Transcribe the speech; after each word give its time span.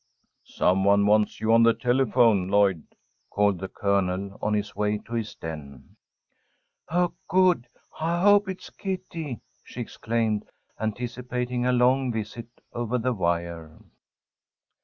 "Some 0.47 0.83
one 0.83 1.05
wants 1.05 1.39
you 1.39 1.53
at 1.53 1.61
the 1.61 1.75
telephone, 1.75 2.47
Lloyd," 2.47 2.87
called 3.29 3.59
the 3.59 3.67
Colonel, 3.67 4.35
on 4.41 4.55
his 4.55 4.75
way 4.75 4.97
to 4.97 5.13
his 5.13 5.35
den. 5.35 5.95
"Oh, 6.89 7.13
good! 7.27 7.67
I 7.99 8.19
hope 8.19 8.49
it 8.49 8.63
is 8.63 8.71
Kitty," 8.71 9.41
she 9.63 9.79
exclaimed, 9.79 10.45
anticipating 10.79 11.67
a 11.67 11.71
long 11.71 12.11
visit 12.11 12.47
over 12.73 12.97
the 12.97 13.13
wire. 13.13 13.77